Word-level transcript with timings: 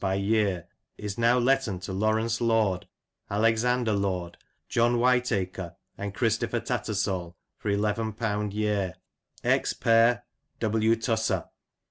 by 0.01 0.15
yere, 0.15 0.63
is 0.97 1.19
now 1.19 1.37
letten 1.37 1.79
to 1.79 1.93
Lawrence 1.93 2.41
Lorde, 2.41 2.87
Alexander 3.29 3.93
Lorde, 3.93 4.35
John 4.67 4.95
Whiteacr, 4.95 5.75
and 5.95 6.15
Christopher 6.15 6.59
Tattersall 6.61 7.37
for 7.59 7.69
£,\\ 7.69 8.49
yere. 8.51 8.95
Ex. 9.43 9.73
per 9.73 10.23
W. 10.59 10.95
Tusser." 10.95 11.49